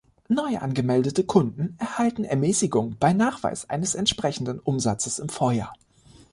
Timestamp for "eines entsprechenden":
3.69-4.57